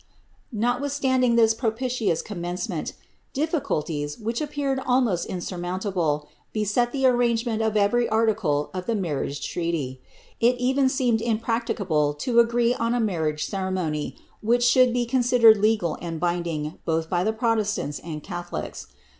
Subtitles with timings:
[0.51, 2.93] 'Notwithstanding this propitious commencement,
[3.33, 10.01] difficulties, which apjieared almost insurmountable, beset the arrangement of every article 'ftlie marriage treaty.
[10.39, 15.57] It even seemed impracticable to agree on a mar nage ceremony which should be considered
[15.57, 18.87] legal and binding, both by :iie protestants and catholics.